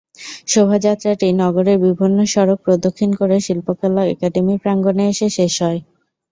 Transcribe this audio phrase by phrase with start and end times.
[0.47, 5.79] শোভাযাত্রাটি নগরের বিভিন্ন সড়ক প্রদক্ষিণ করে শিল্পকলা একাডেমি প্রাঙ্গণে এসে শেষ হয়।